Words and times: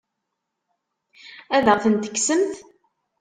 Ad 1.55 1.65
aɣ-ten-tekksemt? 1.71 2.53